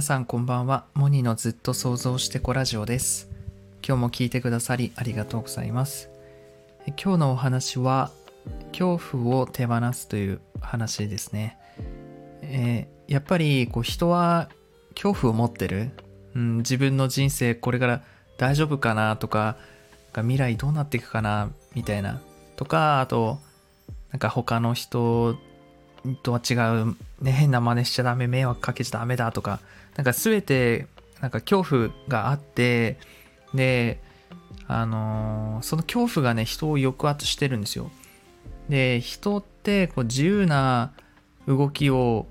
[0.00, 0.86] 皆さんこんばんは。
[0.94, 3.28] モニのずっと想像してこラジオです。
[3.86, 6.08] 今日も聞いてくださりありがとうございます。
[6.86, 8.10] え今日のお話は、
[8.72, 11.58] 恐怖を手放すという話ですね。
[12.40, 14.48] えーやっぱりこう人は
[14.94, 15.90] 恐怖を持ってる、
[16.34, 18.02] うん、自分の人生これから
[18.38, 19.58] 大丈夫かなとか、
[20.14, 22.22] か未来どうなっていくかなみたいな。
[22.56, 23.38] とか、あと、
[24.12, 25.36] なんか他の人
[26.22, 29.60] とは違う、ね、変な真似しちゃダメ、迷惑かけちゃダメだとか、
[29.96, 30.86] なんか全て、
[31.20, 32.98] なんか恐怖があって、
[33.54, 34.00] で、
[34.66, 37.90] あのーその恐怖がね、人を抑圧してるんですよ。
[38.68, 40.92] で、人ってこう自由な
[41.46, 42.26] 動きを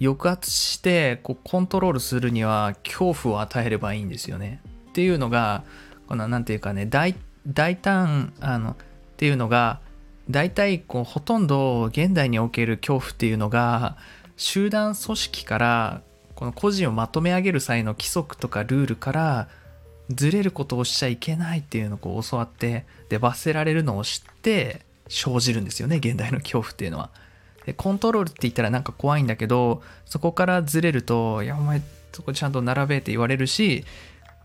[0.00, 4.60] 抑圧してこうコントロールするには恐怖を与えればいいんですよね。
[4.90, 5.62] っていうのが、
[6.08, 7.14] このなんていうかね、大
[7.46, 8.76] 大胆、あの、っ
[9.16, 9.80] ていうのが、
[10.30, 13.96] 大体こうほとんど現代における恐怖っていうのが
[14.36, 16.02] 集団組織から
[16.34, 19.48] この個人をまとめ上げる際の規則とかルールから
[20.10, 27.10] ずれることをしちゃいけないっていうのをこう教わってで罰せられるのを知って生じるんですよね現代の恐怖っていうのは。
[27.66, 33.84] でコントロールって言ったらなんか怖いんだけどそこからずれると「いやお前そこちゃんと並べ」って言われるし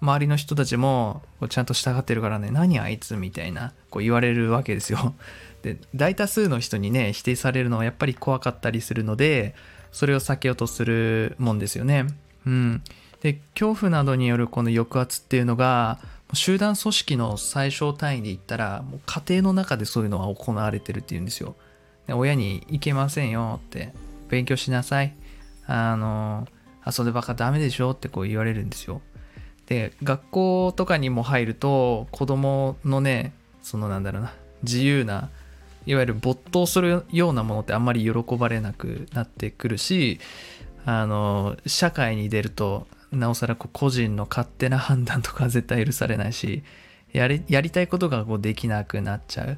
[0.05, 5.15] 周りの人たちもちゃんと従ってるからね何あいつみたいなこう言われるわけですよ。
[5.63, 9.55] で大多数の人にね否定されるのはやっぱり怖かったりするので
[9.91, 12.05] それを避けようとするもんですよね。
[12.45, 12.83] うん、
[13.21, 15.99] で恐怖などによるこの抑圧っていうのが
[16.33, 21.55] 集団組織の最小単位で言ったらもう家庭の中でそういうのは行われてるっていうんですよ。
[22.05, 23.93] で親に「行けませんよ」って
[24.29, 25.15] 「勉強しなさい」
[25.65, 26.47] あの
[26.85, 29.01] 「遊んでばっかダメでしょ」ってこう言われるんですよ。
[29.67, 35.29] で学校とかにも入ると子供のねそのなんだろうな自由な
[35.85, 40.19] いわゆる没頭するようなものってあんまり喜ばれなくなってくるし
[40.85, 46.63] あの社会に出るとなおさらこう個人の勝手な判断とか絶対許されないし
[47.13, 49.57] やりやりたいことがこうできなくなっちゃう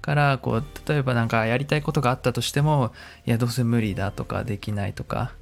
[0.00, 2.92] からこう例えばなんかやりたいことがあったとしても
[3.26, 5.32] いやどうせ無理だとかできないとか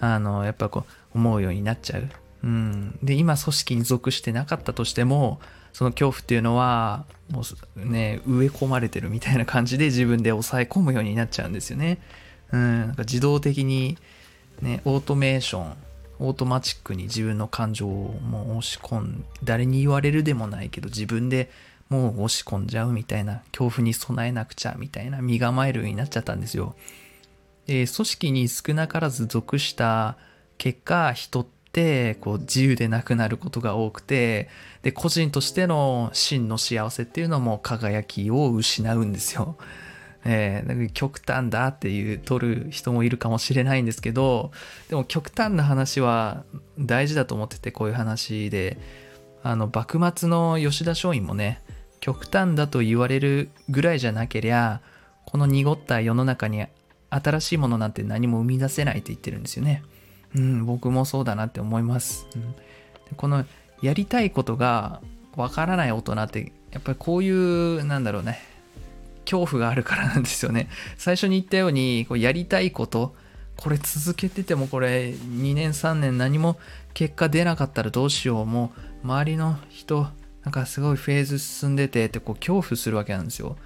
[0.00, 0.84] あのやっぱこ
[1.14, 2.08] う思うようになっちゃう。
[2.44, 5.40] うん、で今組織に属してなかったとしても
[5.72, 7.42] その恐怖っていうのはも
[7.76, 11.98] うね植え込まれてるみたいな感じで自分で抑え込むようになっちゃうんですよね。
[12.52, 13.96] うん、なんか自動的に
[14.60, 15.74] ねオートメーション
[16.18, 21.50] オートマチックに自分の感情をもう押し込ん誰に言われるでもないけど自分で
[21.88, 26.74] もう押し込んじゃうみたいな恐怖に備えなくちゃみたいな身構えるようになっちゃったんですよ。
[27.66, 30.16] で組織に少なからず属した
[30.58, 31.61] 結果人って
[32.20, 34.50] こう自由でなくなることが多くて
[34.82, 39.56] で個人としての真の幸せっていうのも輝きを失うんですよ。
[40.24, 44.52] えー、極端だっていう取る人もいるかもしれないんですけど
[44.88, 46.44] でも極端な話は
[46.78, 48.78] 大事だと思っててこういう話で
[49.42, 51.60] あの幕末の吉田松陰もね
[51.98, 54.80] 極端だと言われるぐらいじゃなけりゃ
[55.24, 56.66] この濁った世の中に
[57.10, 59.82] 新しいものなんて何も生み出せないって言ってるんですよね。
[60.34, 62.26] うん、僕もそうだなって思います。
[62.34, 62.54] うん、
[63.16, 63.44] この
[63.82, 65.00] やりたいことが
[65.36, 68.38] わからない大人ってやっぱりこういうなんだろうね
[69.24, 70.68] 恐怖があるからなんですよね。
[70.96, 73.14] 最初に言ったようにこうやりたいこと
[73.56, 76.58] これ続けててもこれ2年3年何も
[76.94, 78.72] 結果出なかったらどうしようも
[79.04, 80.08] う周りの人
[80.42, 83.56] なんかすごいフェーズ進んでてってこう恐怖するわけなんですよ。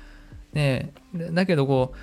[0.52, 0.92] ね
[1.32, 1.96] だけどこう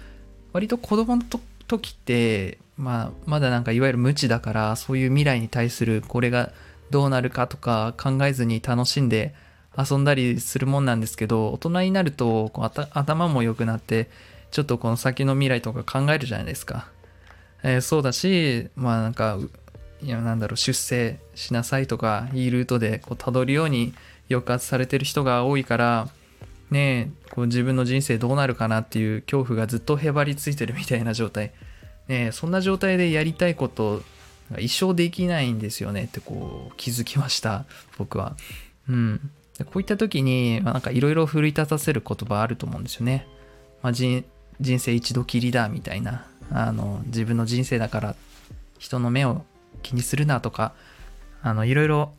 [0.53, 1.23] 割と子供の
[1.67, 6.51] 時ってまあ、まだなんかいわゆる無知だからそういう未来に対するこれが
[6.89, 9.33] どうなるかとか考えずに楽しんで
[9.77, 14.09] 遊んだりするもんなんですけど大人になるとこう頭も良くなって
[14.51, 16.87] ちょっとこの先の未来とか考えるじゃないですか、
[17.63, 19.39] えー、そうだしまあなんか
[20.01, 23.93] いやなんだろう出世しなさいとかいいルートでこう辿るように
[24.29, 26.09] 抑圧されてる人が多いから
[26.73, 31.53] ねこう自分の人生どうなるかなっていう恐怖がずっとへばりついてるみたいな状態。
[32.09, 34.03] ね、そんな状態でやりたいこと
[34.51, 36.05] が一生できないんですよね。
[36.05, 37.65] ってこう気づきました
[37.97, 38.35] 僕は。
[38.89, 39.31] うん、
[39.65, 43.25] こういった時になんかいろいろ奮い立たせる言葉あると思うんですよね。
[43.81, 44.25] まあ、人
[44.59, 46.27] 人生一度きりだみたいな。
[46.51, 48.15] あの自分の人生だから
[48.77, 49.45] 人の目を
[49.81, 50.73] 気にするなとか。
[51.45, 52.13] あのいろいろ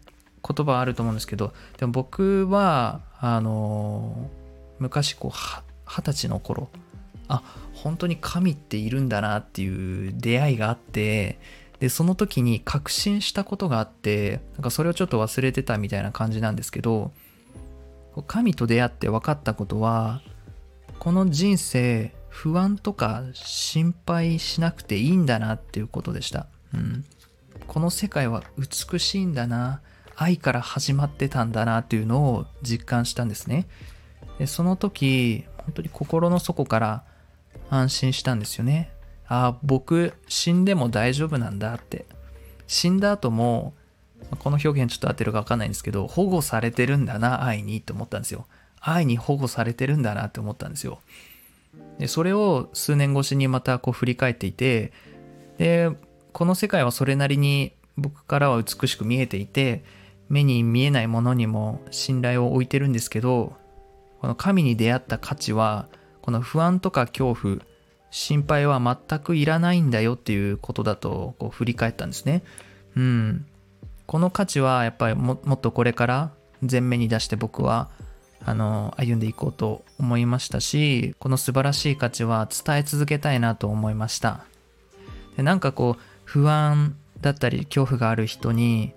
[0.47, 1.53] 言葉あると思うんですけど。
[1.79, 4.31] でも僕はあの
[4.79, 5.31] 昔こう
[5.87, 6.69] 二十歳の頃
[7.29, 7.43] あ
[7.75, 11.39] 本当に神っているんだなっていう出会いがあって
[11.81, 17.13] でその時に確信したことがあってなんかそれをちょっと忘れてたみたいな感じなんですけど
[18.27, 20.23] 神と出会って分かったことは
[20.99, 27.05] この人生不安とか心配しなくていいんだなっていうことでした、うん、
[27.67, 29.81] この世界は美しいんだな
[30.17, 33.67] 愛から始まってたんだなっていうのを実感したんですね。
[34.39, 37.05] でその時本当に心の底から
[37.71, 38.91] 安心したんですよね。
[39.27, 42.07] ああ僕死んでも大丈夫なんだって。
[42.67, 43.75] 死んだ後も
[44.39, 48.47] この表現ちょっと合ってるか分かんないんですけど保護されてるんだな愛にって思ったんですよ。
[48.81, 51.01] 愛に保護されてるんだなって思ったんですよ。
[51.99, 54.93] でそれを数年越しにまたこう振り返っていて
[55.59, 55.91] で
[56.33, 59.85] この世界はそれなりに僕からは美しく見えていて
[60.29, 63.57] 目に見えないものにも信頼を置いてるんですけど
[64.25, 65.87] この神に出会った価値は
[66.23, 67.59] この不安とか恐怖
[68.11, 72.43] 心配は全くいらないんだよっていうことだとこう振り返ったんですね。
[72.97, 73.47] うん。
[74.07, 76.31] この価値はやっぱりもっとこれから
[76.63, 77.91] 前面に出して僕は
[78.43, 84.47] あの歩んでいこうと思いましたしこの素晴らしい価値は伝え続けたいなと思いました。
[85.37, 88.95] でなんかこう不安だったり恐怖がある人に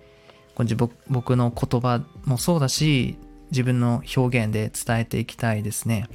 [1.10, 3.18] 僕の言葉もそうだし
[3.52, 6.08] 自分の表現で伝えていきたいですね。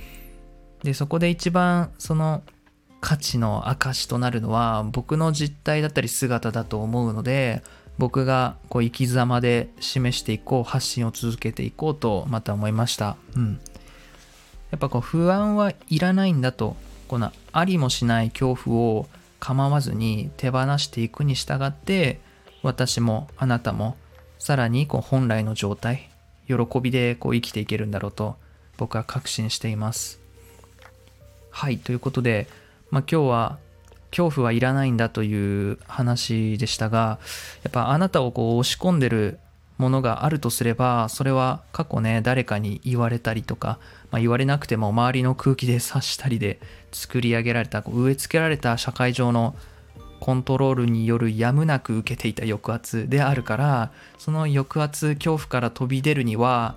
[0.82, 2.42] でそこで一番その
[3.00, 7.62] 価値の証となるのは僕の実態だったり姿だと思うので
[7.98, 13.16] 僕がこう生き様で示していこう発信を続けていこうとまた思いました。
[13.36, 13.60] うん。
[14.70, 16.76] やっぱこう不安はいらないんだと
[17.06, 19.06] このありもしない恐怖を
[19.38, 22.20] 構わずに手放していくに従って
[22.62, 23.96] 私もあなたも
[24.38, 26.08] さらにこう本来の状態
[26.46, 28.36] 喜びでこう生きていけるんだろうと
[28.76, 30.20] 僕は確信しています。
[31.50, 32.48] はいということで、
[32.90, 33.58] まあ、今日は
[34.10, 37.18] 恐怖はいらないんだという話でしたが
[37.62, 39.38] やっぱあなたをこう押し込んでる
[39.78, 43.78] ものがあるとすればそれは過去ね誰かに言われたりとか、
[44.10, 46.60] まあ、言われなくても周りの空気で察したりで
[46.92, 49.54] 作り上げられた植え付けられた社会上の
[50.22, 56.76] コントロールによるやむなく受けていた抑圧であるからその抑圧恐怖から飛び出るには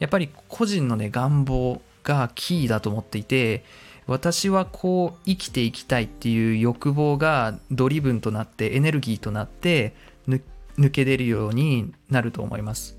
[0.00, 3.64] やっぱり個人のね願望がキーだと思っていて
[4.08, 9.94] 私はこう生きていきたいっていう欲望がドリブンとなってエネルギーとなって
[10.26, 12.98] 抜け出るようになると思います。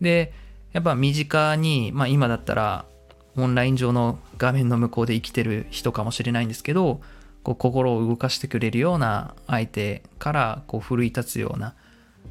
[0.00, 0.32] で、
[0.72, 2.84] やっぱ身近に、まあ今だったら
[3.36, 7.00] オンライン上の画面の向こうで生きてる人かもしれないんですけど、
[7.42, 11.74] こう心を動かしてくれるような相手からこう奮い立つような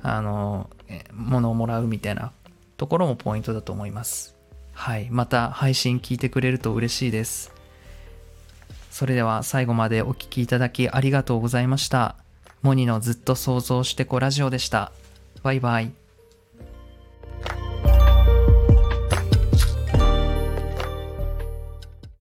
[0.01, 0.69] あの
[1.13, 2.31] ものをもらうみたいな
[2.77, 4.35] ところもポイントだと思います。
[4.73, 5.07] はい。
[5.09, 7.51] また配信聞いてくれると嬉しいです。
[8.91, 12.15] それでは最後までお聴きいただきありがとうございました。
[12.61, 14.91] モニのずっと想像してこラジオでした。
[15.43, 16.06] バイバイ。